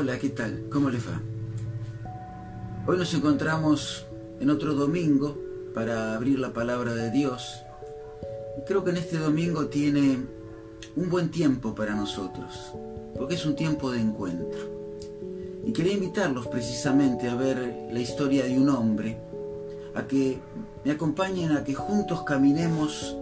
[0.00, 0.66] Hola, ¿qué tal?
[0.70, 1.20] ¿Cómo les va?
[2.86, 4.06] Hoy nos encontramos
[4.38, 5.36] en otro domingo
[5.74, 7.64] para abrir la palabra de Dios.
[8.64, 10.20] Creo que en este domingo tiene
[10.94, 12.74] un buen tiempo para nosotros,
[13.16, 14.60] porque es un tiempo de encuentro.
[15.66, 19.18] Y quería invitarlos precisamente a ver la historia de un hombre,
[19.96, 20.38] a que
[20.84, 23.16] me acompañen a que juntos caminemos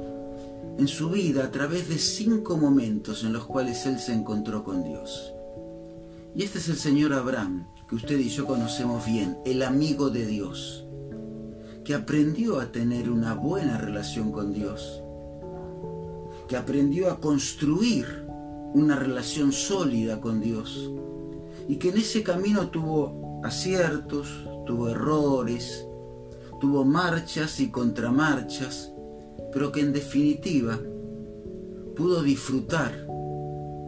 [0.76, 4.84] en su vida a través de cinco momentos en los cuales él se encontró con
[4.84, 5.32] Dios.
[6.36, 10.26] Y este es el señor Abraham, que usted y yo conocemos bien, el amigo de
[10.26, 10.84] Dios,
[11.82, 15.02] que aprendió a tener una buena relación con Dios,
[16.46, 18.26] que aprendió a construir
[18.74, 20.90] una relación sólida con Dios
[21.68, 24.28] y que en ese camino tuvo aciertos,
[24.66, 25.86] tuvo errores,
[26.60, 28.92] tuvo marchas y contramarchas,
[29.54, 30.78] pero que en definitiva
[31.96, 33.06] pudo disfrutar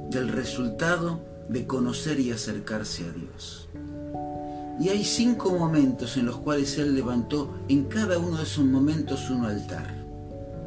[0.09, 3.69] del resultado de conocer y acercarse a Dios.
[4.81, 9.29] Y hay cinco momentos en los cuales Él levantó en cada uno de esos momentos
[9.31, 10.07] un altar.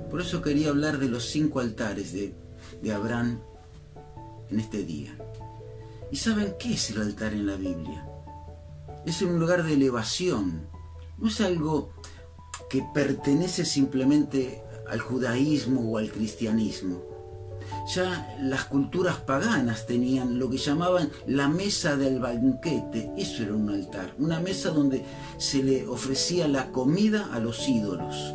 [0.10, 2.34] Por eso quería hablar de los cinco altares de,
[2.82, 3.40] de Abraham
[4.50, 5.16] en este día.
[6.12, 8.06] ¿Y saben qué es el altar en la Biblia?
[9.06, 10.68] Es un lugar de elevación.
[11.18, 11.94] No es algo
[12.70, 17.11] que pertenece simplemente al judaísmo o al cristianismo
[17.88, 23.12] ya las culturas paganas tenían lo que llamaban la mesa del banquete.
[23.18, 25.04] Eso era un altar, una mesa donde
[25.38, 28.34] se le ofrecía la comida a los ídolos,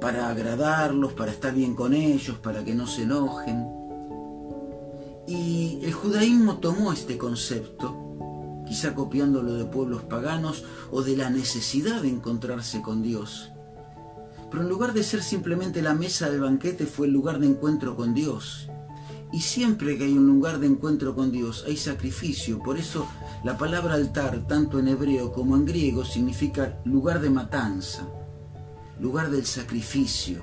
[0.00, 3.66] para agradarlos, para estar bien con ellos, para que no se enojen.
[5.26, 12.02] Y el judaísmo tomó este concepto, quizá copiándolo de pueblos paganos o de la necesidad
[12.02, 13.50] de encontrarse con Dios
[14.50, 17.96] pero en lugar de ser simplemente la mesa del banquete fue el lugar de encuentro
[17.96, 18.68] con Dios.
[19.32, 22.62] Y siempre que hay un lugar de encuentro con Dios hay sacrificio.
[22.62, 23.06] Por eso
[23.44, 28.08] la palabra altar, tanto en hebreo como en griego, significa lugar de matanza,
[29.00, 30.40] lugar del sacrificio.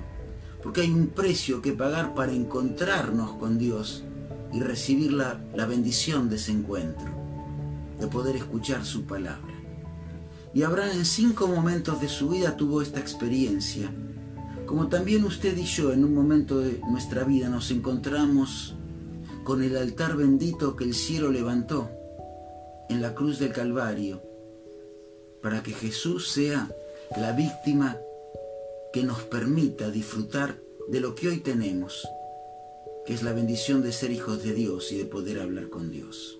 [0.62, 4.04] Porque hay un precio que pagar para encontrarnos con Dios
[4.52, 7.10] y recibir la, la bendición de ese encuentro,
[7.98, 9.54] de poder escuchar su palabra.
[10.54, 13.90] Y Abraham en cinco momentos de su vida tuvo esta experiencia.
[14.66, 18.74] Como también usted y yo en un momento de nuestra vida nos encontramos
[19.44, 21.90] con el altar bendito que el cielo levantó
[22.88, 24.22] en la cruz del Calvario,
[25.42, 26.70] para que Jesús sea
[27.16, 27.98] la víctima
[28.92, 30.56] que nos permita disfrutar
[30.88, 32.08] de lo que hoy tenemos,
[33.04, 36.38] que es la bendición de ser hijos de Dios y de poder hablar con Dios.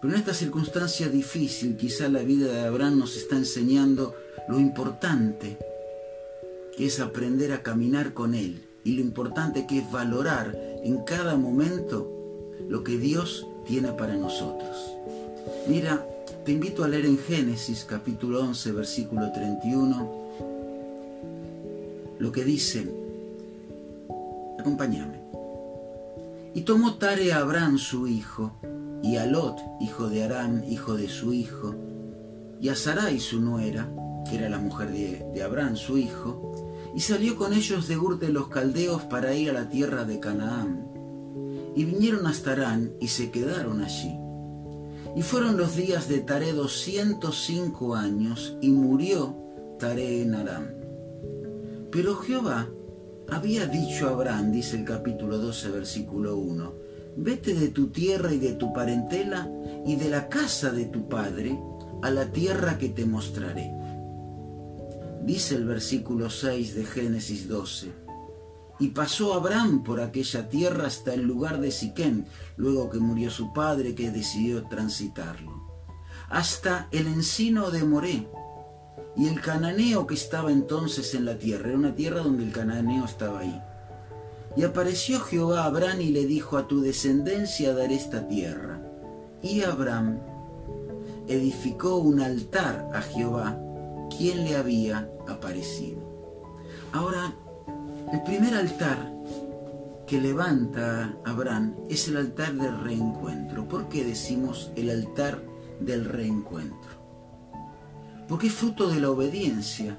[0.00, 4.14] Pero en esta circunstancia difícil, quizá la vida de Abraham nos está enseñando
[4.48, 5.58] lo importante
[6.78, 12.10] es aprender a caminar con Él y lo importante que es valorar en cada momento
[12.68, 14.92] lo que Dios tiene para nosotros.
[15.68, 16.06] Mira,
[16.44, 20.22] te invito a leer en Génesis capítulo 11, versículo 31,
[22.18, 22.88] lo que dice,
[24.58, 25.20] acompáñame.
[26.54, 28.52] Y tomó Tare a Abraham su hijo,
[29.02, 31.74] y a Lot, hijo de Aram, hijo de su hijo,
[32.60, 33.88] y a Sarai su nuera,
[34.28, 36.52] que era la mujer de, de Abraham, su hijo,
[36.94, 40.20] y salió con ellos de Ur de los Caldeos para ir a la tierra de
[40.20, 40.88] Canaán.
[41.74, 44.18] Y vinieron hasta Arán y se quedaron allí.
[45.16, 46.22] Y fueron los días de
[46.52, 49.36] doscientos cinco años, y murió
[49.78, 50.68] Tare en Aram.
[51.90, 52.68] Pero Jehová
[53.28, 56.74] había dicho a Abraham, dice el capítulo 12, versículo 1,
[57.16, 59.50] vete de tu tierra y de tu parentela
[59.86, 61.58] y de la casa de tu padre
[62.02, 63.70] a la tierra que te mostraré.
[65.22, 67.92] Dice el versículo 6 de Génesis 12.
[68.80, 72.24] Y pasó Abraham por aquella tierra hasta el lugar de Siquem,
[72.56, 75.52] luego que murió su padre que decidió transitarlo,
[76.28, 78.28] hasta el encino de Moré.
[79.16, 83.04] Y el cananeo que estaba entonces en la tierra, era una tierra donde el cananeo
[83.04, 83.62] estaba ahí
[84.56, 88.80] y apareció Jehová a Abraham y le dijo, a tu descendencia daré esta tierra.
[89.42, 90.18] Y Abraham
[91.26, 93.58] edificó un altar a Jehová,
[94.16, 96.00] quien le había aparecido.
[96.92, 97.32] Ahora,
[98.12, 99.12] el primer altar
[100.06, 103.66] que levanta Abraham es el altar del reencuentro.
[103.66, 105.42] ¿Por qué decimos el altar
[105.80, 106.90] del reencuentro?
[108.28, 109.98] Porque es fruto de la obediencia.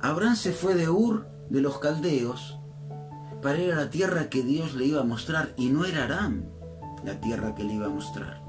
[0.00, 2.58] Abraham se fue de Ur de los caldeos
[3.42, 6.46] para ir a la tierra que Dios le iba a mostrar y no era Aram
[7.04, 8.42] la tierra que le iba a mostrar.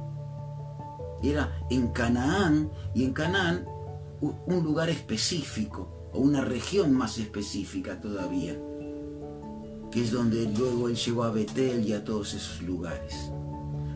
[1.21, 3.65] Era en Canaán y en Canaán
[4.45, 8.57] un lugar específico o una región más específica todavía,
[9.91, 13.31] que es donde luego él llegó a Betel y a todos esos lugares.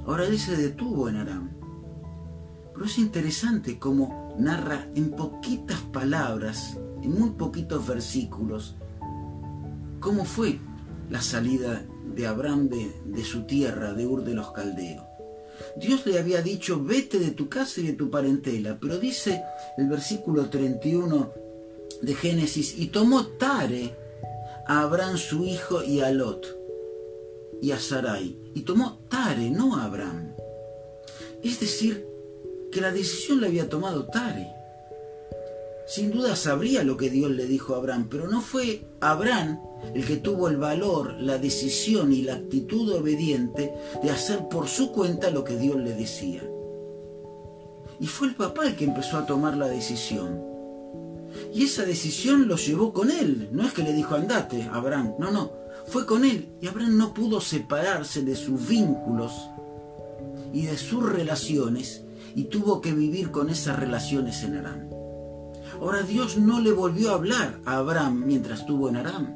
[0.06, 1.50] Ahora él se detuvo en Aram.
[2.74, 8.76] Pero es interesante cómo narra en poquitas palabras, en muy poquitos versículos,
[10.00, 10.60] cómo fue
[11.10, 11.86] la salida
[12.16, 15.09] de Abraham de, su tierra, de Ur de los Caldeos.
[15.78, 19.44] Dios le había dicho, vete de tu casa y de tu parentela, pero dice
[19.78, 21.34] el versículo 31
[22.02, 23.94] de Génesis, y tomó Tare
[24.68, 26.60] a Abraham su hijo y a Lot
[27.62, 30.34] y a Sarai, y tomó Tare, no a Abraham.
[31.44, 32.06] Es decir,
[32.72, 34.59] que la decisión la había tomado Tare.
[35.90, 39.60] Sin duda sabría lo que Dios le dijo a Abraham, pero no fue Abraham
[39.96, 44.92] el que tuvo el valor, la decisión y la actitud obediente de hacer por su
[44.92, 46.44] cuenta lo que Dios le decía.
[48.00, 50.40] Y fue el papá el que empezó a tomar la decisión.
[51.56, 53.50] Y esa decisión lo llevó con él.
[53.52, 55.16] No es que le dijo andate, Abraham.
[55.18, 55.52] No, no.
[55.88, 56.50] Fue con él.
[56.62, 59.34] Y Abraham no pudo separarse de sus vínculos
[60.54, 62.04] y de sus relaciones
[62.36, 64.99] y tuvo que vivir con esas relaciones en Aram.
[65.80, 69.36] Ahora Dios no le volvió a hablar a Abraham mientras estuvo en Aram.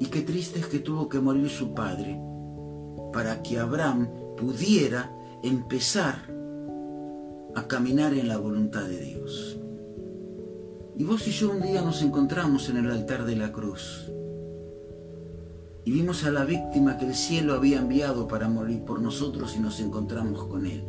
[0.00, 2.18] Y qué triste es que tuvo que morir su padre
[3.12, 4.08] para que Abraham
[4.38, 5.12] pudiera
[5.42, 6.16] empezar
[7.54, 9.58] a caminar en la voluntad de Dios.
[10.96, 14.10] Y vos y yo un día nos encontramos en el altar de la cruz
[15.84, 19.60] y vimos a la víctima que el cielo había enviado para morir por nosotros y
[19.60, 20.84] nos encontramos con Él.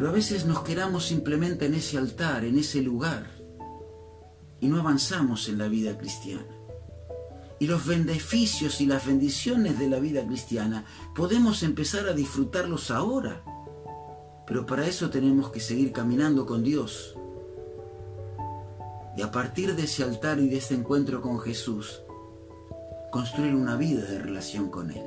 [0.00, 3.26] Pero a veces nos quedamos simplemente en ese altar, en ese lugar,
[4.58, 6.46] y no avanzamos en la vida cristiana.
[7.58, 13.42] Y los beneficios y las bendiciones de la vida cristiana podemos empezar a disfrutarlos ahora.
[14.46, 17.14] Pero para eso tenemos que seguir caminando con Dios.
[19.18, 22.00] Y a partir de ese altar y de ese encuentro con Jesús,
[23.12, 25.04] construir una vida de relación con Él.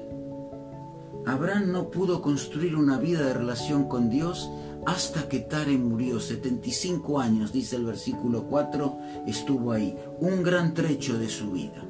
[1.26, 4.52] Abraham no pudo construir una vida de relación con Dios
[4.86, 6.20] hasta que Tare murió.
[6.20, 8.98] 75 años, dice el versículo 4,
[9.28, 9.96] estuvo ahí.
[10.20, 11.84] Un gran trecho de su vida.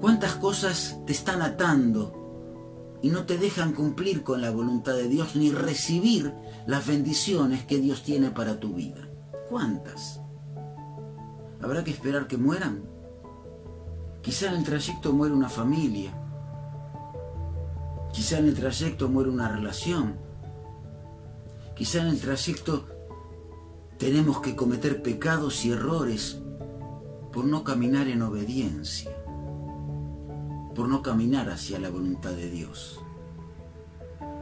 [0.00, 5.36] ¿Cuántas cosas te están atando y no te dejan cumplir con la voluntad de Dios
[5.36, 6.34] ni recibir
[6.66, 9.08] las bendiciones que Dios tiene para tu vida?
[9.48, 10.20] ¿Cuántas?
[11.62, 12.82] ¿Habrá que esperar que mueran?
[14.22, 16.12] Quizá en el trayecto muere una familia.
[18.12, 20.25] Quizá en el trayecto muere una relación.
[21.76, 22.86] Quizá en el trayecto
[23.98, 26.38] tenemos que cometer pecados y errores
[27.32, 29.10] por no caminar en obediencia,
[30.74, 33.00] por no caminar hacia la voluntad de Dios.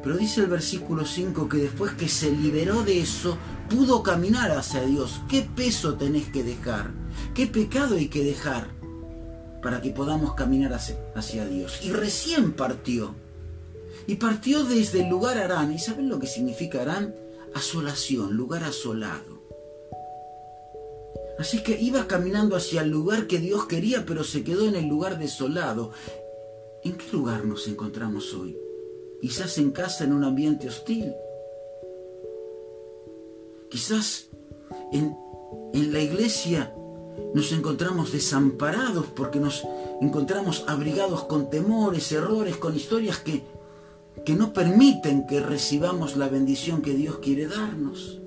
[0.03, 3.37] Pero dice el versículo 5 que después que se liberó de eso,
[3.69, 5.21] pudo caminar hacia Dios.
[5.29, 6.93] ¿Qué peso tenés que dejar?
[7.35, 8.69] ¿Qué pecado hay que dejar?
[9.65, 11.81] para que podamos caminar hacia, Dios.
[11.83, 13.15] Y recién partió.
[14.07, 15.73] Y partió desde el lugar Arán.
[15.73, 17.15] ¿Y saben lo que significa Arán?
[17.55, 19.43] Asolación, lugar asolado.
[21.39, 24.87] Así que iba caminando hacia el lugar que Dios quería, pero se quedó en el
[24.87, 25.91] lugar desolado.
[26.83, 28.57] ¿En qué lugar nos encontramos hoy?
[29.21, 31.13] Quizás en casa en un ambiente hostil.
[33.71, 34.29] Quizás
[34.93, 35.17] en,
[35.73, 36.75] en la iglesia
[37.35, 39.65] nos encontramos desamparados porque nos
[40.01, 43.43] encontramos abrigados con temores, errores, con historias que,
[44.25, 48.21] que no permiten que recibamos la bendición que Dios quiere darnos.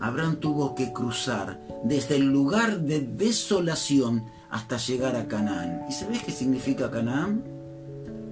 [0.00, 5.82] Abraham tuvo que cruzar desde el lugar de desolación hasta llegar a Canaán.
[5.88, 7.44] ¿Y sabes qué significa Canaán?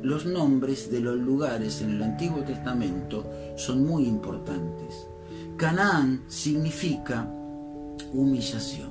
[0.03, 5.07] Los nombres de los lugares en el Antiguo Testamento son muy importantes.
[5.57, 7.29] Canaán significa
[8.13, 8.91] humillación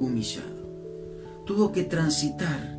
[0.00, 0.68] humillado.
[1.46, 2.78] Tuvo que transitar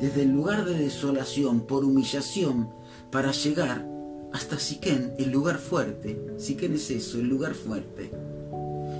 [0.00, 2.70] desde el lugar de desolación por humillación
[3.10, 3.86] para llegar
[4.32, 6.20] hasta Siquén, el lugar fuerte.
[6.36, 8.10] Siquén es eso, el lugar fuerte.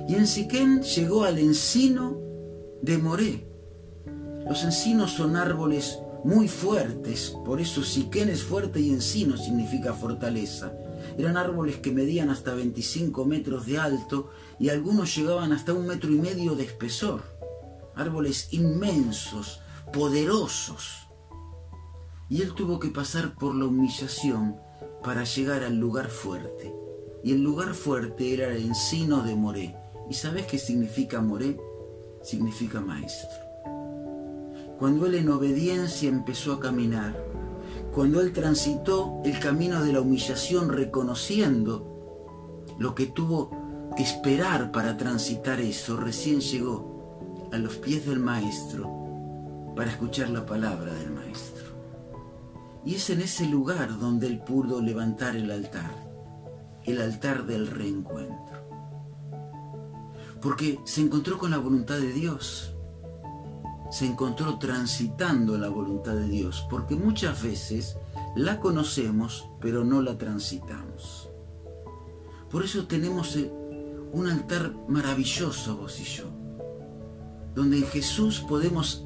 [0.09, 2.19] Y en Siquén llegó al encino
[2.83, 3.47] de Moré.
[4.49, 10.73] Los encinos son árboles muy fuertes, por eso Siquén es fuerte y encino significa fortaleza.
[11.17, 16.11] Eran árboles que medían hasta 25 metros de alto y algunos llegaban hasta un metro
[16.11, 17.39] y medio de espesor
[17.99, 19.61] árboles inmensos,
[19.93, 21.08] poderosos.
[22.29, 24.57] Y él tuvo que pasar por la humillación
[25.03, 26.75] para llegar al lugar fuerte.
[27.25, 29.77] Y el lugar fuerte era el encino de Moré.
[30.11, 31.59] ¿Y sabes qué significa Moré?
[32.23, 33.29] Significa maestro.
[34.79, 37.17] Cuando él en obediencia empezó a caminar,
[37.93, 43.51] cuando él transitó el camino de la humillación reconociendo lo que tuvo
[43.97, 50.47] que esperar para transitar eso, recién llegó a los pies del Maestro para escuchar la
[50.47, 51.68] palabra del Maestro.
[52.85, 55.93] Y es en ese lugar donde él pudo levantar el altar,
[56.85, 58.59] el altar del reencuentro.
[60.41, 62.75] Porque se encontró con la voluntad de Dios,
[63.91, 67.97] se encontró transitando la voluntad de Dios, porque muchas veces
[68.37, 71.29] la conocemos, pero no la transitamos.
[72.51, 73.51] Por eso tenemos eh,
[74.13, 76.25] un altar maravilloso, vos y yo,
[77.55, 79.05] donde en Jesús podemos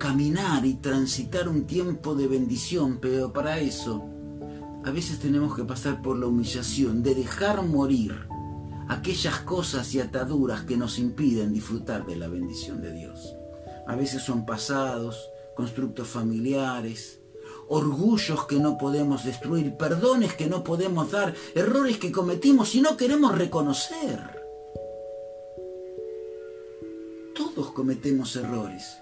[0.00, 4.02] caminar y transitar un tiempo de bendición, pero para eso
[4.82, 8.26] a veces tenemos que pasar por la humillación de dejar morir
[8.88, 13.36] aquellas cosas y ataduras que nos impiden disfrutar de la bendición de Dios.
[13.86, 17.20] A veces son pasados, constructos familiares,
[17.68, 22.96] orgullos que no podemos destruir, perdones que no podemos dar, errores que cometimos y no
[22.96, 24.18] queremos reconocer.
[27.34, 28.96] Todos cometemos errores.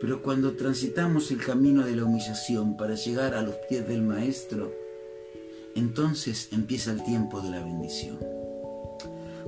[0.00, 4.72] Pero cuando transitamos el camino de la humillación para llegar a los pies del Maestro,
[5.74, 8.18] entonces empieza el tiempo de la bendición.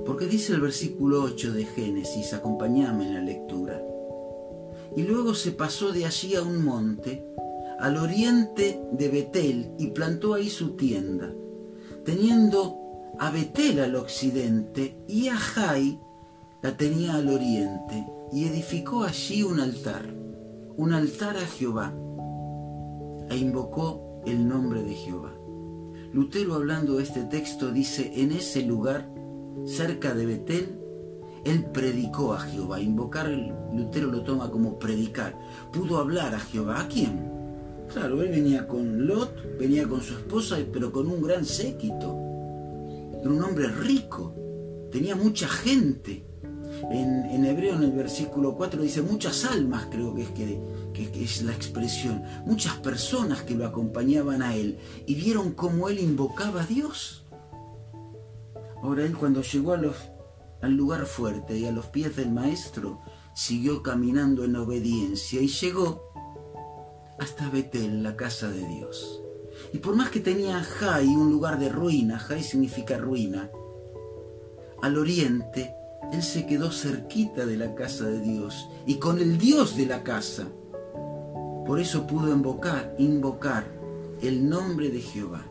[0.05, 3.81] Porque dice el versículo 8 de Génesis, acompáñame en la lectura.
[4.95, 7.25] Y luego se pasó de allí a un monte,
[7.79, 11.33] al oriente de Betel, y plantó ahí su tienda,
[12.03, 12.77] teniendo
[13.19, 15.97] a Betel al occidente y a Jai
[16.61, 20.21] la tenía al oriente, y edificó allí un altar
[20.77, 21.93] un altar a Jehová
[23.29, 25.33] e invocó el nombre de Jehová.
[26.13, 29.09] Lutero hablando de este texto dice, en ese lugar,
[29.65, 30.79] cerca de Betel,
[31.45, 32.79] él predicó a Jehová.
[32.81, 33.29] Invocar,
[33.73, 35.39] Lutero lo toma como predicar.
[35.71, 36.81] Pudo hablar a Jehová.
[36.81, 37.31] ¿A quién?
[37.91, 42.17] Claro, él venía con Lot, venía con su esposa, pero con un gran séquito.
[43.21, 44.33] Era un hombre rico,
[44.91, 46.25] tenía mucha gente.
[46.89, 51.53] En, hebreo, en el versículo 4, dice muchas almas, creo que es, que, es la
[51.53, 57.25] expresión, muchas personas que lo acompañaban a él y vieron cómo él invocaba a Dios.
[58.81, 62.99] Ahora él cuando llegó al lugar fuerte y a los pies del maestro,
[63.33, 66.11] siguió caminando en obediencia y llegó
[67.19, 69.21] hasta Betel, la casa de Dios.
[69.73, 73.51] Y por más que tenía Jai, un lugar de ruina, Jai significa ruina,
[74.81, 75.75] al oriente
[76.11, 80.03] él se quedó cerquita de la casa de Dios y con el Dios de la
[80.03, 80.47] casa.
[81.65, 83.65] Por eso pudo invocar, invocar
[84.21, 85.45] el nombre de Jehová.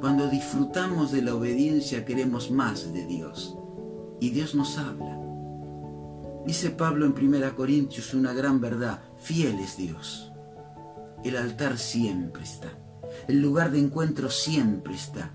[0.00, 3.56] Cuando disfrutamos de la obediencia queremos más de Dios
[4.20, 5.18] y Dios nos habla.
[6.46, 10.32] Dice Pablo en 1 Corintios una gran verdad, fiel es Dios.
[11.24, 12.78] El altar siempre está,
[13.28, 15.34] el lugar de encuentro siempre está.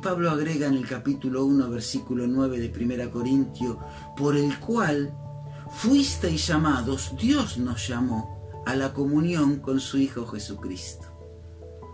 [0.00, 3.78] Pablo agrega en el capítulo 1, versículo 9 de 1 Corintio,
[4.16, 5.14] por el cual
[5.70, 11.06] fuisteis llamados, Dios nos llamó a la comunión con su Hijo Jesucristo.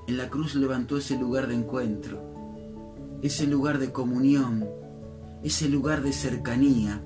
[0.06, 4.68] En la cruz levantó ese lugar de encuentro, ese lugar de comunión,
[5.42, 7.02] ese lugar de cercanía,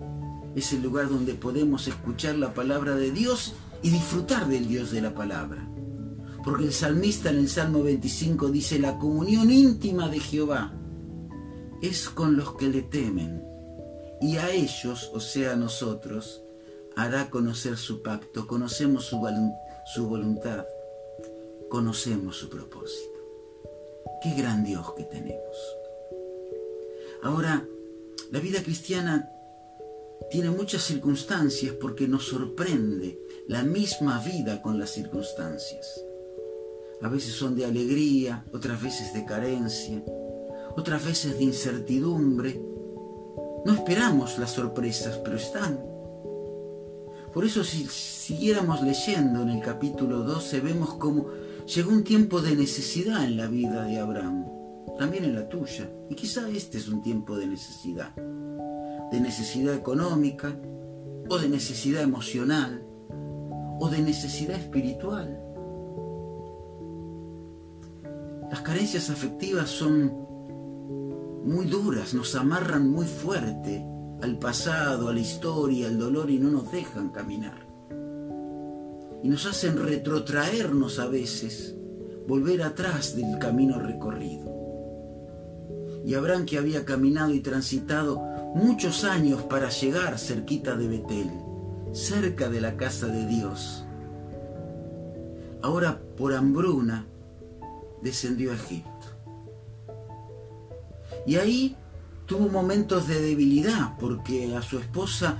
[0.54, 5.14] ese lugar donde podemos escuchar la palabra de Dios y disfrutar del Dios de la
[5.14, 5.66] palabra.
[6.44, 10.74] Porque el salmista en el Salmo 25 dice, la comunión íntima de Jehová
[11.82, 13.44] es con los que le temen,
[14.20, 16.42] y a ellos, o sea, a nosotros,
[16.94, 19.18] hará conocer su pacto, conocemos su,
[20.06, 20.66] voluntad,
[21.70, 23.18] conocemos su propósito.
[24.22, 25.56] Qué gran Dios que tenemos.
[27.22, 27.66] Ahora,
[28.30, 29.30] la vida cristiana
[30.30, 33.18] tiene muchas circunstancias porque nos sorprende
[33.48, 36.04] la misma vida con las circunstancias.
[37.00, 40.02] A veces son de alegría, otras veces de carencia,
[40.76, 42.60] otras veces de incertidumbre.
[43.64, 45.80] No esperamos las sorpresas, pero están.
[47.32, 51.26] Por eso si siguiéramos leyendo en el capítulo 12, vemos cómo
[51.66, 54.46] llegó un tiempo de necesidad en la vida de Abraham,
[54.98, 55.88] también en la tuya.
[56.08, 60.56] Y quizá este es un tiempo de necesidad, de necesidad económica,
[61.28, 62.84] o de necesidad emocional,
[63.78, 65.40] o de necesidad espiritual.
[68.50, 70.19] Las carencias afectivas son
[71.44, 73.84] muy duras, nos amarran muy fuerte
[74.22, 77.66] al pasado, a la historia, al dolor y no nos dejan caminar.
[79.22, 81.76] Y nos hacen retrotraernos a veces,
[82.26, 84.50] volver atrás del camino recorrido.
[86.04, 88.22] Y Abraham que había caminado y transitado
[88.54, 91.30] muchos años para llegar cerquita de Betel,
[91.92, 93.84] cerca de la casa de Dios,
[95.62, 97.06] ahora por hambruna
[98.02, 98.89] descendió a Egipto.
[101.30, 101.76] Y ahí
[102.26, 105.38] tuvo momentos de debilidad porque a su esposa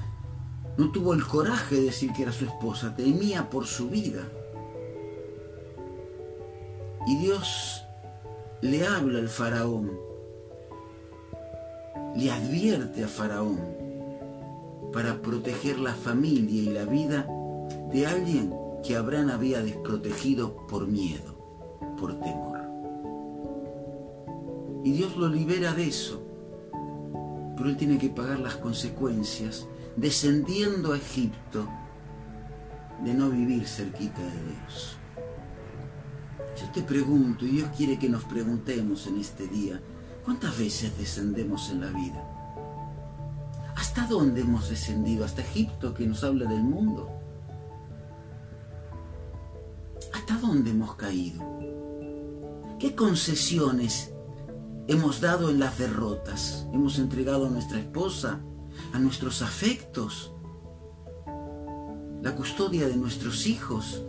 [0.77, 4.23] no tuvo el coraje de decir que era su esposa, temía por su vida.
[7.09, 7.83] Y Dios
[8.61, 9.91] le habla al faraón,
[12.15, 13.59] le advierte a faraón
[14.93, 17.27] para proteger la familia y la vida
[17.93, 18.55] de alguien
[18.85, 21.35] que Abraham había desprotegido por miedo,
[21.99, 22.50] por temor.
[24.83, 26.23] Y Dios lo libera de eso,
[27.57, 31.69] pero él tiene que pagar las consecuencias descendiendo a Egipto
[33.05, 34.97] de no vivir cerquita de Dios.
[36.61, 39.81] Yo te pregunto, y Dios quiere que nos preguntemos en este día,
[40.25, 42.25] ¿cuántas veces descendemos en la vida?
[43.77, 45.25] ¿Hasta dónde hemos descendido?
[45.25, 47.11] ¿Hasta Egipto que nos habla del mundo?
[50.13, 51.41] ¿Hasta dónde hemos caído?
[52.79, 54.13] ¿Qué concesiones
[54.91, 56.67] hemos dado en las derrotas?
[56.73, 58.41] ¿Hemos entregado a nuestra esposa,
[58.93, 60.33] a nuestros afectos,
[62.23, 64.03] la custodia de nuestros hijos,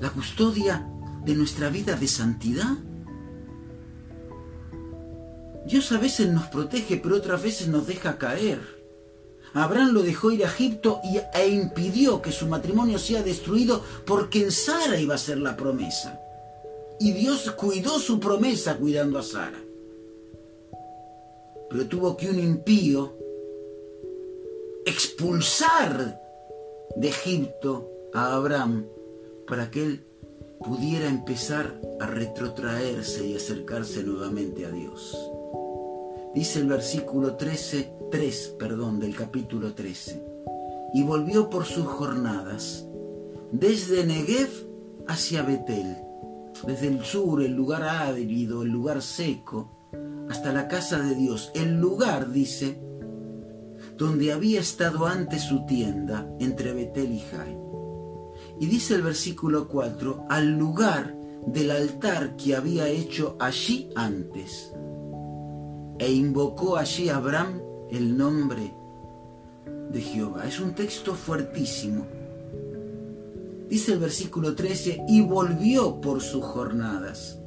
[0.00, 0.86] la custodia
[1.24, 2.76] de nuestra vida de santidad.
[5.66, 8.82] Dios a veces nos protege, pero otras veces nos deja caer.
[9.54, 14.42] Abraham lo dejó ir a Egipto y, e impidió que su matrimonio sea destruido porque
[14.42, 16.20] en Sara iba a ser la promesa.
[17.00, 19.62] Y Dios cuidó su promesa cuidando a Sara.
[21.70, 23.16] Pero tuvo que un impío
[24.84, 26.20] expulsar
[26.96, 28.86] de Egipto a Abraham
[29.46, 30.04] para que él
[30.62, 35.16] pudiera empezar a retrotraerse y acercarse nuevamente a Dios.
[36.34, 40.22] Dice el versículo 13, 3, perdón, del capítulo 13.
[40.94, 42.86] Y volvió por sus jornadas,
[43.50, 44.50] desde Negev
[45.08, 45.96] hacia Betel,
[46.66, 49.70] desde el sur, el lugar árido, el lugar seco,
[50.28, 52.80] hasta la casa de Dios, el lugar, dice,
[53.96, 57.58] donde había estado antes su tienda entre Betel y Jai.
[58.60, 64.72] Y dice el versículo 4, al lugar del altar que había hecho allí antes.
[65.98, 68.74] E invocó allí Abraham el nombre
[69.90, 70.46] de Jehová.
[70.46, 72.06] Es un texto fuertísimo.
[73.72, 77.40] Dice el versículo 13, y volvió por sus jornadas.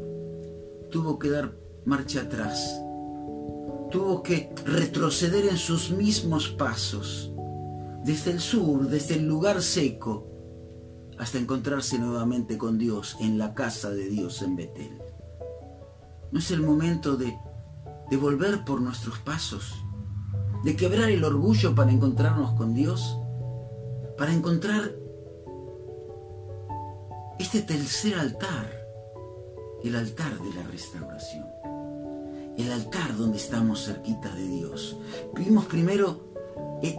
[0.90, 2.82] Tuvo que dar marcha atrás
[3.96, 7.32] tuvo que retroceder en sus mismos pasos,
[8.04, 10.28] desde el sur, desde el lugar seco,
[11.18, 15.02] hasta encontrarse nuevamente con Dios en la casa de Dios en Betel.
[16.32, 17.38] ¿No es el momento de,
[18.10, 19.74] de volver por nuestros pasos?
[20.66, 23.18] ¿De quebrar el orgullo para encontrarnos con Dios?
[24.18, 24.94] Para encontrar
[27.40, 28.72] este tercer altar,
[29.84, 31.56] el altar de la restauración
[32.58, 34.98] el altar donde estamos cerquita de Dios.
[35.36, 36.32] Vimos primero
[36.82, 36.98] eh,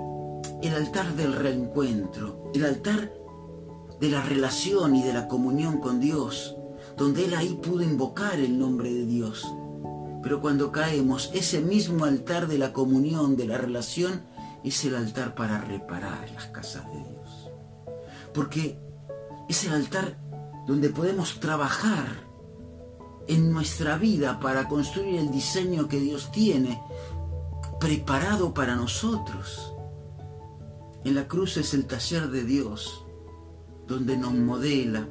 [0.62, 3.12] el, altar del reencuentro, el altar
[4.00, 6.56] de la relación y de la comunión con Dios,
[6.96, 9.46] donde Él ahí pudo invocar el nombre de Dios.
[10.22, 14.22] Pero cuando caemos, ese mismo altar de la comunión, de la relación,
[14.64, 17.50] es el altar para reparar las casas de Dios.
[18.34, 18.78] Porque
[19.48, 20.18] es el altar
[20.66, 22.26] donde podemos trabajar
[23.28, 26.80] en nuestra vida para construir el diseño que Dios tiene
[27.80, 29.72] preparado para nosotros.
[31.04, 33.04] En la cruz es el taller de Dios,
[33.86, 35.08] donde nos modela,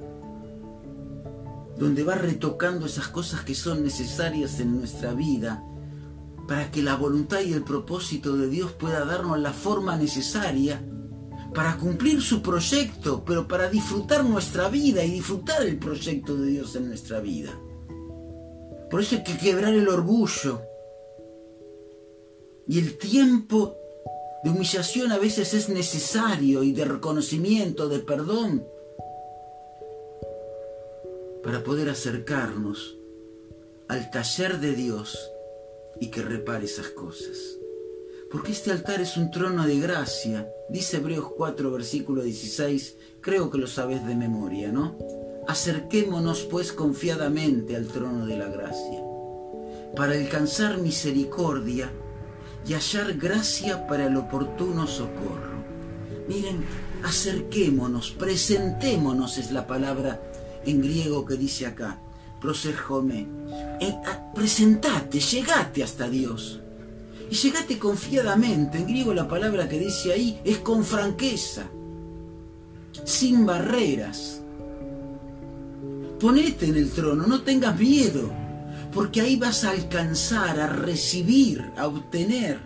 [1.77, 5.63] donde va retocando esas cosas que son necesarias en nuestra vida
[6.47, 10.85] para que la voluntad y el propósito de Dios pueda darnos la forma necesaria
[11.55, 16.75] para cumplir su proyecto, pero para disfrutar nuestra vida y disfrutar el proyecto de Dios
[16.75, 17.57] en nuestra vida.
[18.91, 20.61] Por eso hay que quebrar el orgullo.
[22.67, 23.77] Y el tiempo
[24.43, 28.67] de humillación a veces es necesario y de reconocimiento, de perdón,
[31.41, 32.97] para poder acercarnos
[33.87, 35.31] al taller de Dios
[36.01, 37.64] y que repare esas cosas.
[38.35, 43.57] Porque este altar es un trono de gracia, dice Hebreos 4, versículo 16, creo que
[43.57, 44.97] lo sabes de memoria, ¿no?
[45.47, 49.01] Acerquémonos pues confiadamente al trono de la gracia,
[49.95, 51.89] para alcanzar misericordia
[52.67, 55.63] y hallar gracia para el oportuno socorro.
[56.27, 56.65] Miren,
[57.05, 60.21] acerquémonos, presentémonos es la palabra
[60.65, 62.01] en griego que dice acá,
[62.41, 63.29] proserjome.
[63.79, 63.95] Eh,
[64.35, 66.59] presentate, llegate hasta Dios.
[67.29, 68.77] Y llegate confiadamente.
[68.77, 71.63] En griego la palabra que dice ahí es con franqueza,
[73.03, 74.41] sin barreras
[76.19, 78.31] Ponete en el trono, no tengas miedo,
[78.93, 82.57] porque ahí vas a alcanzar, a recibir, a obtener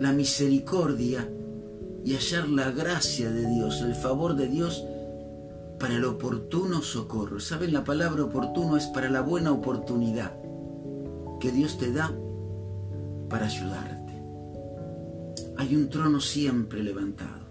[0.00, 1.28] la misericordia
[2.02, 4.84] y hallar la gracia de Dios, el favor de Dios
[5.78, 7.38] para el oportuno socorro.
[7.40, 7.74] ¿Saben?
[7.74, 10.32] La palabra oportuno es para la buena oportunidad
[11.40, 12.10] que Dios te da
[13.28, 14.12] para ayudarte.
[15.56, 17.44] Hay un trono siempre levantado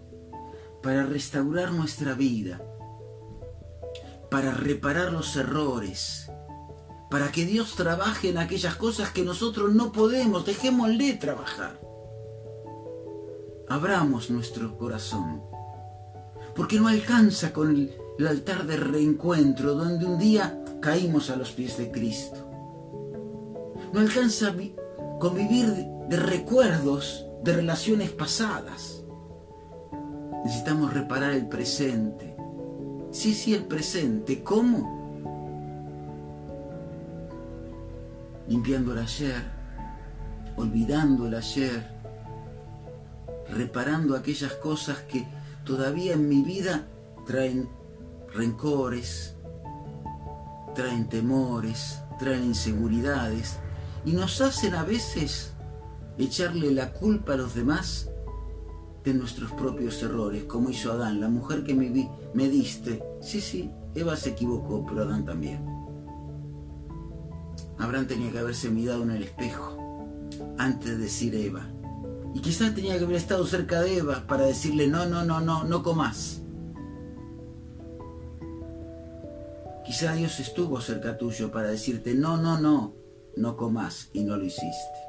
[0.83, 2.61] para restaurar nuestra vida,
[4.29, 6.29] para reparar los errores,
[7.09, 11.79] para que Dios trabaje en aquellas cosas que nosotros no podemos, dejémosle trabajar.
[13.69, 15.41] Abramos nuestro corazón,
[16.53, 21.77] porque no alcanza con el, altar de reencuentro donde un día caímos a los pies
[21.77, 22.49] de Cristo.
[23.93, 24.51] No alcanza
[25.23, 29.05] con vivir de recuerdos de relaciones pasadas.
[30.43, 32.35] Necesitamos reparar el presente.
[33.11, 34.43] Sí, sí, el presente.
[34.43, 35.01] ¿Cómo?
[38.49, 39.41] Limpiando el ayer,
[40.57, 41.89] olvidando el ayer,
[43.49, 45.25] reparando aquellas cosas que
[45.63, 46.85] todavía en mi vida
[47.25, 47.69] traen
[48.33, 49.37] rencores,
[50.75, 53.62] traen temores, traen inseguridades
[54.05, 55.53] y nos hacen a veces
[56.17, 58.09] echarle la culpa a los demás
[59.03, 63.03] de nuestros propios errores, como hizo Adán, la mujer que me, vi, me diste.
[63.21, 65.65] Sí, sí, Eva se equivocó, pero Adán también.
[67.79, 69.77] Abraham tenía que haberse mirado en el espejo
[70.57, 71.67] antes de decir Eva.
[72.33, 75.63] Y quizás tenía que haber estado cerca de Eva para decirle, no, no, no, no,
[75.65, 76.41] no comas.
[79.85, 82.93] Quizá Dios estuvo cerca tuyo para decirte, no, no, no,
[83.35, 85.03] no comas y no lo hiciste.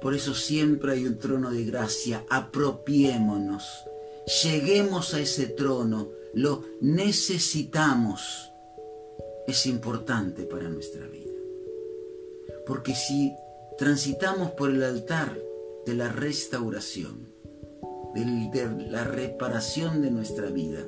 [0.00, 2.24] Por eso siempre hay un trono de gracia.
[2.28, 3.64] Apropiémonos.
[4.42, 6.10] Lleguemos a ese trono.
[6.34, 8.52] Lo necesitamos.
[9.46, 11.32] Es importante para nuestra vida.
[12.66, 13.34] Porque si
[13.78, 15.38] transitamos por el altar
[15.84, 17.32] de la restauración,
[18.14, 20.86] de la reparación de nuestra vida,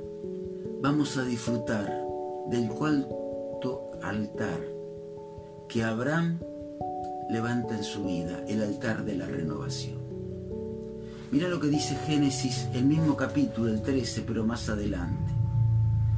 [0.81, 2.07] vamos a disfrutar
[2.49, 4.78] del cuarto altar
[5.69, 6.39] que Abraham
[7.29, 9.99] levanta en su vida el altar de la renovación.
[11.31, 15.33] Mira lo que dice Génesis, el mismo capítulo, el 13, pero más adelante.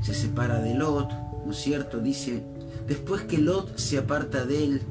[0.02, 1.10] Se separa de Lot,
[1.44, 1.98] ¿no es cierto?
[1.98, 2.44] Dice,
[2.86, 4.82] después que Lot se aparta de él,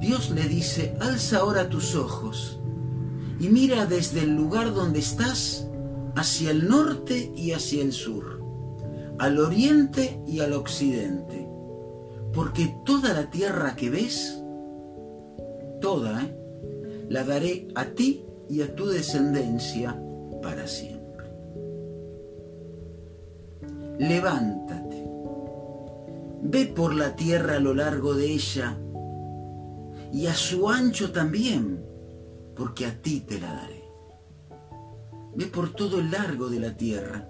[0.00, 2.58] Dios le dice, alza ahora tus ojos
[3.38, 5.66] y mira desde el lugar donde estás
[6.16, 8.42] hacia el norte y hacia el sur,
[9.18, 11.43] al oriente y al occidente,
[12.34, 14.40] porque toda la tierra que ves
[15.80, 16.26] toda,
[17.10, 20.00] la daré a ti y a tu descendencia
[20.42, 21.28] para siempre.
[23.98, 25.06] Levántate,
[26.42, 28.78] ve por la tierra a lo largo de ella
[30.10, 31.84] y a su ancho también,
[32.56, 33.84] porque a ti te la daré.
[35.36, 37.28] Ve por todo el largo de la tierra,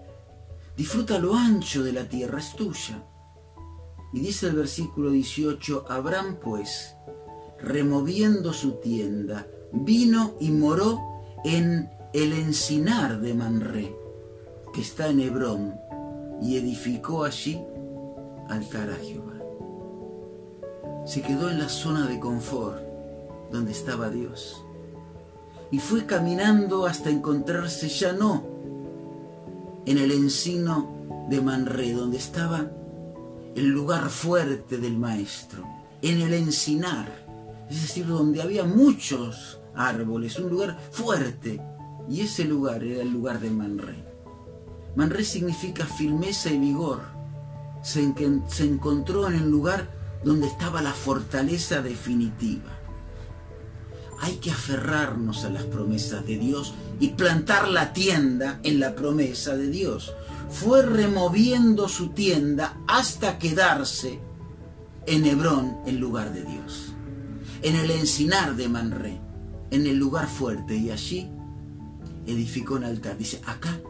[0.76, 3.04] disfruta lo ancho de la tierra, es tuya.
[4.14, 6.94] Y dice el versículo 18, Abraham pues,
[7.60, 11.00] removiendo su tienda, vino y moró
[11.44, 13.94] en el encinar de Manré,
[14.72, 15.74] que está en Hebrón,
[16.40, 17.60] y edificó allí
[18.48, 19.34] altar a Jehová.
[21.04, 22.80] Se quedó en la zona de confort
[23.50, 24.64] donde estaba Dios
[25.70, 28.44] y fue caminando hasta encontrarse ya no
[29.86, 32.70] en el encino de Manré, donde estaba
[33.54, 35.64] el lugar fuerte del maestro,
[36.02, 37.24] en el encinar
[37.68, 41.60] es decir, donde había muchos árboles, un lugar fuerte.
[42.08, 44.04] Y ese lugar era el lugar de Manré.
[44.94, 47.00] Manré significa firmeza y vigor.
[47.82, 48.14] Se,
[48.48, 49.88] se encontró en el lugar
[50.22, 52.70] donde estaba la fortaleza definitiva.
[54.20, 59.56] Hay que aferrarnos a las promesas de Dios y plantar la tienda en la promesa
[59.56, 60.12] de Dios.
[60.50, 64.20] Fue removiendo su tienda hasta quedarse
[65.06, 66.94] en Hebrón, en lugar de Dios
[67.64, 69.18] en el encinar de Manré,
[69.70, 71.30] en el lugar fuerte, y allí
[72.26, 73.16] edificó un altar.
[73.16, 73.80] Dice, acá,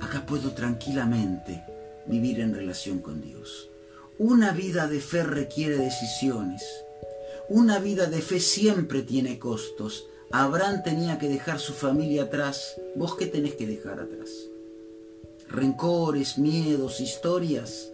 [0.00, 1.64] acá puedo tranquilamente
[2.06, 3.70] vivir en relación con Dios.
[4.18, 6.62] Una vida de fe requiere decisiones.
[7.52, 10.06] Una vida de fe siempre tiene costos.
[10.30, 12.80] Abraham tenía que dejar su familia atrás.
[12.94, 14.30] ¿Vos qué tenés que dejar atrás?
[15.48, 17.90] Rencores, miedos, historias.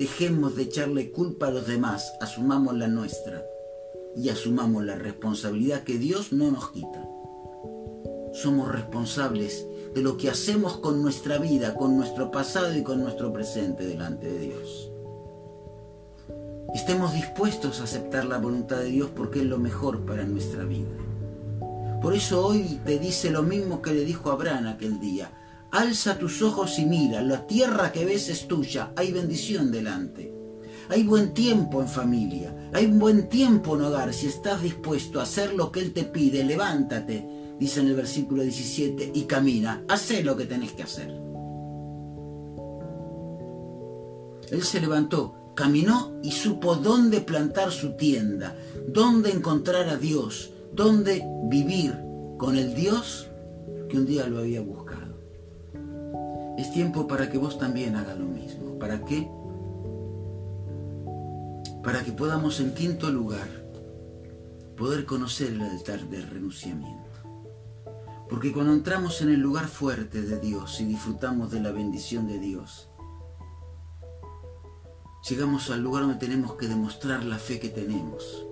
[0.00, 3.46] Dejemos de echarle culpa a los demás, asumamos la nuestra
[4.16, 7.08] y asumamos la responsabilidad que Dios no nos quita.
[8.32, 9.64] Somos responsables
[9.94, 14.26] de lo que hacemos con nuestra vida, con nuestro pasado y con nuestro presente delante
[14.26, 14.91] de Dios.
[16.74, 20.88] Estemos dispuestos a aceptar la voluntad de Dios porque es lo mejor para nuestra vida.
[22.00, 25.30] Por eso hoy te dice lo mismo que le dijo Abraham aquel día.
[25.70, 30.34] alza tus ojos y mira, la tierra que ves es tuya, hay bendición delante.
[30.88, 34.12] Hay buen tiempo en familia, hay buen tiempo en hogar.
[34.12, 38.42] Si estás dispuesto a hacer lo que Él te pide, levántate, dice en el versículo
[38.42, 41.10] 17, y camina, haz lo que tenés que hacer.
[44.50, 48.56] Él se levantó, caminó y supo dónde plantar su tienda,
[48.88, 51.96] dónde encontrar a Dios, dónde vivir
[52.36, 53.28] con el Dios
[53.88, 55.20] que un día lo había buscado.
[56.58, 58.76] Es tiempo para que vos también hagas lo mismo.
[58.80, 59.30] ¿Para qué?
[61.84, 63.46] Para que podamos en quinto lugar
[64.76, 67.20] poder conocer el altar del renunciamiento.
[68.28, 72.40] Porque cuando entramos en el lugar fuerte de Dios y disfrutamos de la bendición de
[72.40, 72.88] Dios,
[75.28, 78.44] llegamos al lugar donde tenemos que demostrar la fe que tenemos.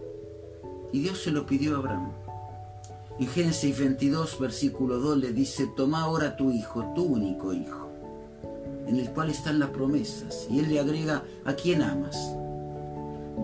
[0.93, 2.13] Y Dios se lo pidió a Abraham.
[3.19, 7.91] En Génesis 22, versículo 2 le dice, toma ahora tu hijo, tu único hijo,
[8.87, 10.47] en el cual están las promesas.
[10.49, 12.17] Y él le agrega, ¿a quién amas?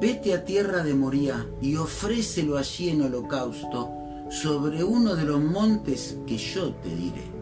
[0.01, 3.93] Vete a tierra de Moría y ofrécelo allí en holocausto
[4.31, 7.37] sobre uno de los montes que yo te diré.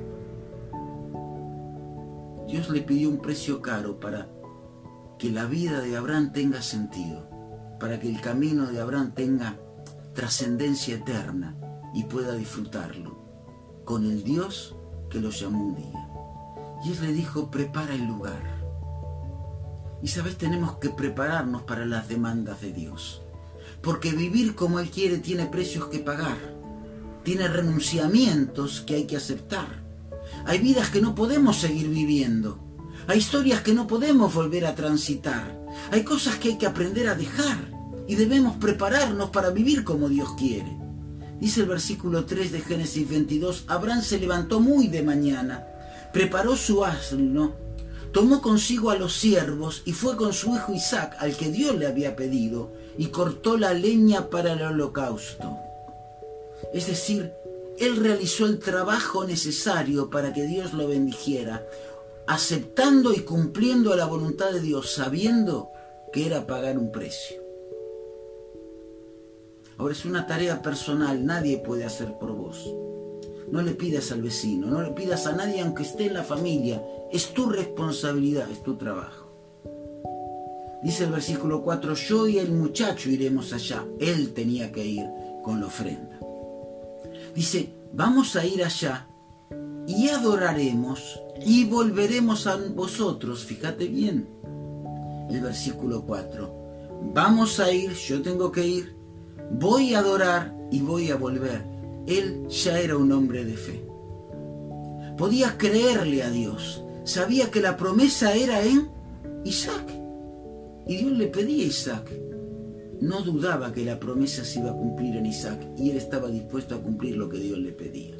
[2.48, 4.28] Dios le pidió un precio caro para
[5.24, 7.30] que la vida de Abraham tenga sentido,
[7.80, 9.58] para que el camino de Abraham tenga
[10.12, 11.56] trascendencia eterna
[11.94, 13.16] y pueda disfrutarlo
[13.86, 14.76] con el Dios
[15.08, 16.10] que lo llamó un día.
[16.84, 18.42] Y él le dijo, prepara el lugar.
[20.02, 23.22] Y sabes, tenemos que prepararnos para las demandas de Dios.
[23.80, 26.36] Porque vivir como Él quiere tiene precios que pagar.
[27.22, 29.84] Tiene renunciamientos que hay que aceptar.
[30.44, 32.63] Hay vidas que no podemos seguir viviendo.
[33.06, 35.58] Hay historias que no podemos volver a transitar.
[35.90, 37.58] Hay cosas que hay que aprender a dejar.
[38.06, 40.84] Y debemos prepararnos para vivir como Dios quiere.
[41.40, 45.66] Dice el versículo 3 de Génesis 22, Abraham se levantó muy de mañana,
[46.12, 47.54] preparó su asno,
[48.12, 51.86] tomó consigo a los siervos y fue con su hijo Isaac, al que Dios le
[51.86, 55.58] había pedido, y cortó la leña para el holocausto.
[56.72, 57.32] Es decir,
[57.78, 61.62] él realizó el trabajo necesario para que Dios lo bendijera,
[62.26, 65.68] aceptando y cumpliendo la voluntad de Dios, sabiendo
[66.12, 67.42] que era pagar un precio.
[69.76, 72.64] Ahora es una tarea personal, nadie puede hacer por vos.
[73.50, 76.82] No le pidas al vecino, no le pidas a nadie aunque esté en la familia.
[77.12, 79.24] Es tu responsabilidad, es tu trabajo.
[80.82, 83.84] Dice el versículo 4, yo y el muchacho iremos allá.
[83.98, 85.06] Él tenía que ir
[85.42, 86.20] con la ofrenda.
[87.34, 89.08] Dice, vamos a ir allá
[89.86, 93.44] y adoraremos y volveremos a vosotros.
[93.44, 94.28] Fíjate bien.
[95.30, 96.64] El versículo 4.
[97.12, 98.96] Vamos a ir, yo tengo que ir,
[99.50, 101.64] voy a adorar y voy a volver.
[102.06, 103.84] Él ya era un hombre de fe.
[105.16, 106.82] Podía creerle a Dios.
[107.04, 108.90] Sabía que la promesa era en
[109.44, 109.84] Isaac.
[110.86, 112.10] Y Dios le pedía a Isaac.
[113.00, 116.74] No dudaba que la promesa se iba a cumplir en Isaac y él estaba dispuesto
[116.74, 118.13] a cumplir lo que Dios le pedía.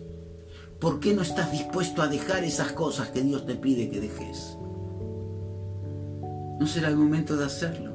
[0.84, 4.58] ¿Por qué no estás dispuesto a dejar esas cosas que Dios te pide que dejes?
[6.60, 7.94] ¿No será el momento de hacerlo?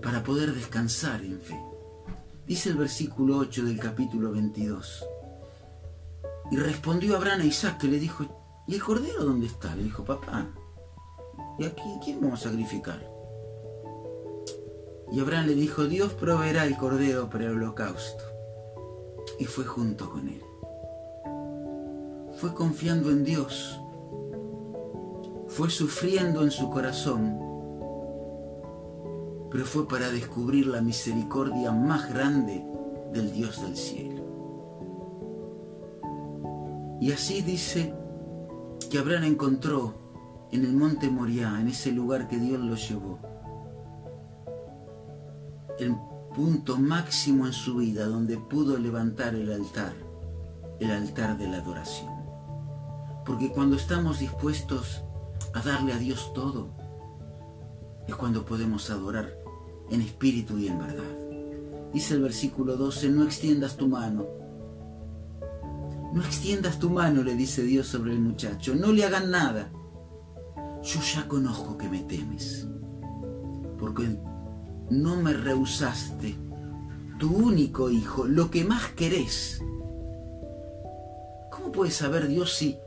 [0.00, 1.60] Para poder descansar en fe.
[2.46, 5.04] Dice el versículo 8 del capítulo 22.
[6.50, 8.24] Y respondió Abraham a Isaac que le dijo,
[8.66, 9.76] ¿y el cordero dónde está?
[9.76, 10.48] Le dijo, papá,
[11.58, 13.06] ¿y aquí quién vamos a sacrificar?
[15.12, 18.24] Y Abraham le dijo, Dios proveerá el cordero para el holocausto.
[19.38, 20.42] Y fue junto con él.
[22.40, 23.80] Fue confiando en Dios.
[25.48, 27.50] Fue sufriendo en su corazón
[29.50, 32.64] pero fue para descubrir la misericordia más grande
[33.12, 34.24] del Dios del cielo.
[37.00, 37.92] Y así dice
[38.90, 39.94] que Abraham encontró
[40.52, 43.18] en el monte Moriah, en ese lugar que Dios lo llevó,
[45.78, 45.96] el
[46.34, 49.94] punto máximo en su vida donde pudo levantar el altar,
[50.78, 52.19] el altar de la adoración.
[53.24, 55.02] Porque cuando estamos dispuestos
[55.54, 56.70] a darle a Dios todo,
[58.06, 59.36] es cuando podemos adorar
[59.90, 61.30] en espíritu y en verdad.
[61.92, 64.26] Dice el versículo 12, no extiendas tu mano.
[66.12, 68.74] No extiendas tu mano, le dice Dios sobre el muchacho.
[68.74, 69.70] No le hagan nada.
[70.82, 72.66] Yo ya conozco que me temes.
[73.78, 74.18] Porque
[74.90, 76.36] no me rehusaste
[77.18, 79.62] tu único hijo, lo que más querés.
[81.52, 82.78] ¿Cómo puedes saber Dios si,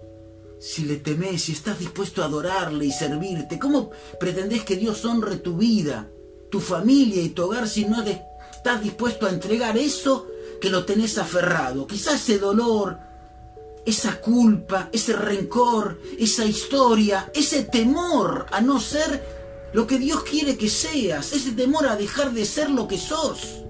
[0.64, 3.60] si le temes, si estás dispuesto a adorarle y servirte?
[3.60, 6.08] ¿Cómo pretendés que Dios honre tu vida?
[6.54, 10.28] tu familia y tu hogar si no estás dispuesto a entregar eso
[10.62, 11.88] que lo tenés aferrado.
[11.88, 13.00] Quizás ese dolor,
[13.88, 20.56] esa culpa, ese rencor, esa historia, ese temor a no ser lo que Dios quiere
[20.56, 23.63] que seas, ese temor a dejar de ser lo que sos.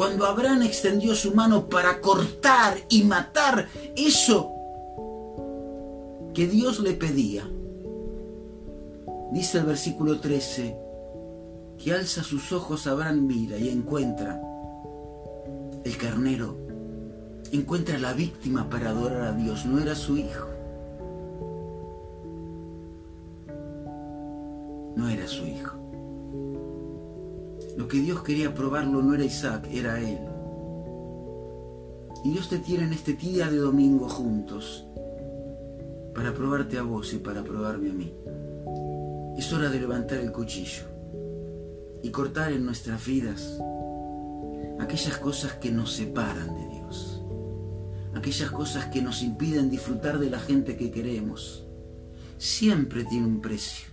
[0.00, 4.50] Cuando Abraham extendió su mano para cortar y matar eso
[6.32, 7.46] que Dios le pedía,
[9.30, 10.74] dice el versículo 13,
[11.76, 14.40] que alza sus ojos, Abraham mira y encuentra
[15.84, 16.56] el carnero,
[17.52, 20.48] encuentra la víctima para adorar a Dios, no era su hijo.
[24.96, 25.79] No era su hijo.
[27.76, 30.18] Lo que Dios quería probarlo no era Isaac, era él.
[32.24, 34.86] Y Dios te tiene en este día de domingo juntos
[36.14, 38.14] para probarte a vos y para probarme a mí.
[39.38, 40.84] Es hora de levantar el cuchillo
[42.02, 43.58] y cortar en nuestras vidas
[44.80, 47.22] aquellas cosas que nos separan de Dios,
[48.14, 51.64] aquellas cosas que nos impiden disfrutar de la gente que queremos.
[52.36, 53.88] Siempre tiene un precio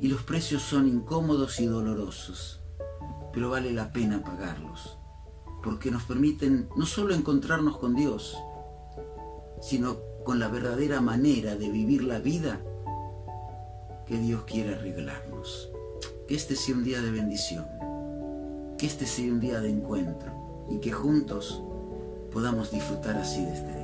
[0.00, 2.61] y los precios son incómodos y dolorosos
[3.32, 4.98] pero vale la pena pagarlos,
[5.62, 8.36] porque nos permiten no solo encontrarnos con Dios,
[9.60, 12.60] sino con la verdadera manera de vivir la vida
[14.06, 15.70] que Dios quiere arreglarnos.
[16.26, 17.64] Que este sea un día de bendición,
[18.78, 21.62] que este sea un día de encuentro y que juntos
[22.32, 23.81] podamos disfrutar así de este día.